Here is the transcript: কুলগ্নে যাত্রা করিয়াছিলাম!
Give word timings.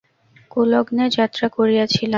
কুলগ্নে 0.51 1.05
যাত্রা 1.17 1.47
করিয়াছিলাম! 1.57 2.09